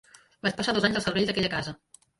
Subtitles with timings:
[0.47, 1.81] Vaig passar dos anys al servei d'aquella casa.